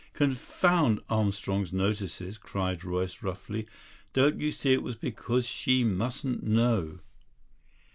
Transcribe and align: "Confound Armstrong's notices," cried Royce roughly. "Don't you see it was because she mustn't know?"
"Confound 0.13 0.99
Armstrong's 1.11 1.71
notices," 1.71 2.39
cried 2.39 2.83
Royce 2.83 3.21
roughly. 3.21 3.67
"Don't 4.13 4.39
you 4.41 4.51
see 4.51 4.73
it 4.73 4.81
was 4.81 4.95
because 4.95 5.45
she 5.45 5.83
mustn't 5.83 6.41
know?" 6.41 6.97